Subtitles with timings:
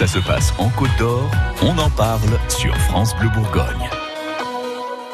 [0.00, 1.30] Ça se passe en Côte d'Or,
[1.60, 3.99] on en parle sur France Bleu Bourgogne.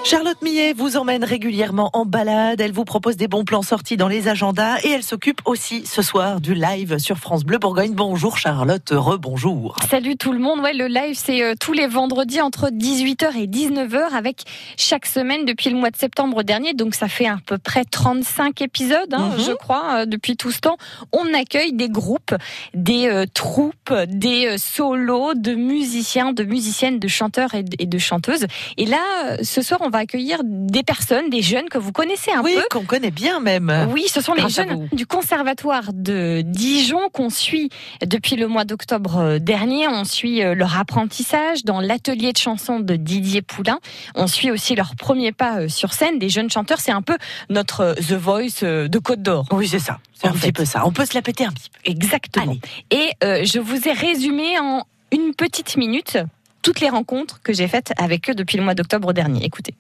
[0.09, 2.61] Charlotte Millet vous emmène régulièrement en balade.
[2.61, 6.01] Elle vous propose des bons plans sortis dans les agendas et elle s'occupe aussi ce
[6.01, 7.93] soir du live sur France Bleu Bourgogne.
[7.93, 9.75] Bonjour Charlotte, rebonjour.
[9.91, 10.61] Salut tout le monde.
[10.61, 14.45] Ouais, le live c'est euh, tous les vendredis entre 18h et 19h avec
[14.77, 16.73] chaque semaine depuis le mois de septembre dernier.
[16.73, 19.45] Donc ça fait à peu près 35 épisodes, hein, Mhm.
[19.45, 20.77] je crois, euh, depuis tout ce temps.
[21.13, 22.33] On accueille des groupes,
[22.75, 27.87] des euh, troupes, des euh, solos de musiciens, de musiciennes, de chanteurs et de, et
[27.87, 28.47] de chanteuses.
[28.77, 28.99] Et là,
[29.43, 32.63] ce soir, on va accueillir des personnes, des jeunes que vous connaissez un Oui, peu.
[32.79, 33.89] qu'on connaît bien même.
[33.93, 37.71] Oui, ce sont les jeunes du conservatoire de Dijon qu'on suit
[38.05, 39.89] depuis le mois d'octobre euh, dernier.
[39.89, 43.79] On suit euh, leur apprentissage dans l'atelier de chansons de Didier Poulain.
[44.15, 46.81] On suit aussi leurs premiers pas euh, sur scène des jeunes chanteurs.
[46.81, 47.17] C'est un peu
[47.51, 49.47] notre The Voice de Côte d'Or.
[49.53, 49.99] Oui, c'est ça.
[50.15, 50.47] C'est un fait.
[50.49, 50.87] petit peu ça.
[50.87, 51.91] On peut se la péter un petit peu.
[51.91, 52.53] Exactement.
[52.53, 52.61] Allez.
[52.91, 54.83] Et euh, je vous ai résumé en
[55.13, 56.19] une petite minute
[56.63, 59.45] toutes les rencontres que j'ai faites avec eux depuis le mois d'octobre dernier.
[59.45, 59.75] Écoutez.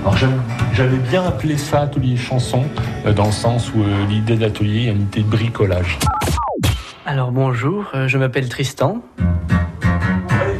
[0.00, 0.32] Alors j'avais-
[0.74, 2.64] j'avais bien appelé ça atelier chanson,
[3.06, 5.98] euh, dans le sens où euh, l'idée d'atelier est une idée de bricolage.
[7.04, 9.00] Alors bonjour, euh, je m'appelle Tristan.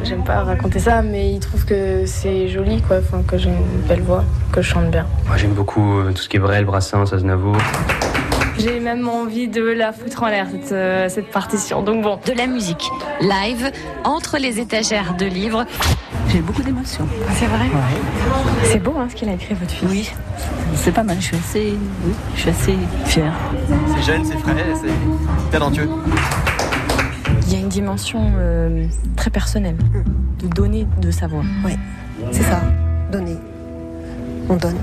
[0.03, 2.97] J'aime pas raconter ça, mais il trouve que c'est joli, quoi.
[2.99, 5.05] Enfin, que j'ai une belle voix, que je chante bien.
[5.27, 7.57] Moi j'aime beaucoup tout ce qui est Brel, Brassens, Aznavour.
[8.59, 11.83] J'ai même envie de la foutre en l'air, cette, euh, cette partition.
[11.83, 12.19] Donc bon.
[12.25, 12.89] De la musique
[13.21, 13.71] live
[14.03, 15.65] entre les étagères de livres.
[16.29, 17.07] J'ai beaucoup d'émotions.
[17.33, 18.61] C'est vrai Ouais.
[18.63, 19.87] C'est beau, hein, ce qu'il a écrit, votre fils.
[19.89, 20.11] Oui,
[20.75, 21.17] c'est pas mal.
[21.19, 21.73] Je suis assez,
[22.05, 23.33] oui, je suis assez fière.
[23.95, 25.89] C'est jeune, c'est frais, c'est talentueux.
[27.47, 29.77] Il y a une dimension euh, très personnelle,
[30.41, 31.43] de donner de sa voix.
[32.31, 32.61] C'est ça,
[33.11, 33.37] donner.
[34.49, 34.77] On donne.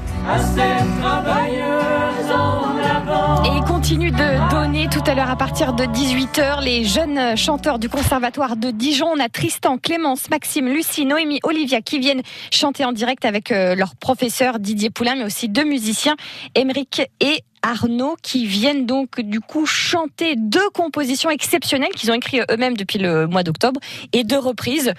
[3.44, 3.44] Et il
[3.85, 8.57] continue de donner tout à l'heure à partir de 18h les jeunes chanteurs du conservatoire
[8.57, 9.09] de Dijon.
[9.15, 13.75] On a Tristan, Clémence, Maxime, Lucie, Noémie, Olivia qui viennent chanter en direct avec euh,
[13.75, 16.17] leur professeur Didier Poulain, mais aussi deux musiciens,
[16.55, 22.51] Émeric et Arnaud, qui viennent donc du coup chanter deux compositions exceptionnelles qu'ils ont écrites
[22.51, 23.81] eux-mêmes depuis le mois d'octobre
[24.15, 24.95] et deux reprises.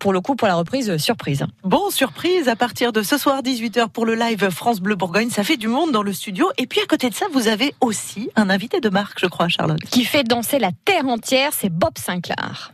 [0.00, 1.44] Pour le coup, pour la reprise, euh, surprise.
[1.62, 5.44] Bon, surprise, à partir de ce soir 18h pour le live France Bleu Bourgogne, ça
[5.44, 6.50] fait du monde dans le studio.
[6.56, 9.48] Et puis à côté de ça, vous avez aussi un invité de marque, je crois,
[9.48, 9.78] Charlotte.
[9.90, 12.72] Qui fait danser la terre entière, c'est Bob Sinclair.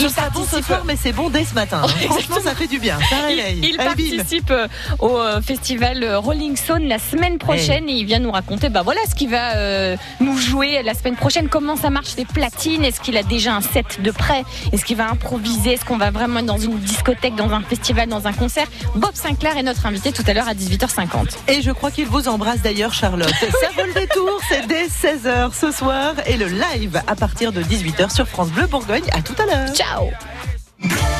[0.00, 1.80] Il sera bon ce soir, mais c'est bon dès ce matin.
[1.84, 1.88] hein.
[2.08, 2.98] Franchement, ça fait du bien.
[3.10, 3.58] Ça réveille.
[3.62, 8.18] Il, il participe euh, au euh, festival Rolling Stone la semaine prochaine et il vient
[8.18, 11.90] nous raconter bah voilà ce qu'il va euh, nous jouer la semaine prochaine, comment ça
[11.90, 15.72] marche les platines, est-ce qu'il a déjà un set de prêt, est-ce qu'il va improviser,
[15.74, 18.66] est-ce qu'on va vraiment être dans une discothèque, dans un festival, dans un concert?
[18.94, 21.36] Bob Sinclair est notre invité tout à l'heure à 18h50.
[21.48, 23.28] Et je crois qu'il vous embrasse d'ailleurs, Charlotte.
[23.40, 27.62] Ça vaut le détour, c'est dès 16h ce soir et le live à partir de
[27.62, 29.08] 18h sur France Bleu Bourgogne.
[29.12, 29.74] À tout à l'heure.
[29.74, 31.17] Ciao Tchau!